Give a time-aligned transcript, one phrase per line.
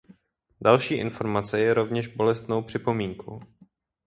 [0.61, 3.39] Další informace je rovněž bolestnou připomínkou.